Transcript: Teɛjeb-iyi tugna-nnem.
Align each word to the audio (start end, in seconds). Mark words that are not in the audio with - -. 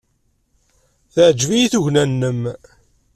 Teɛjeb-iyi 1.13 1.67
tugna-nnem. 1.73 2.41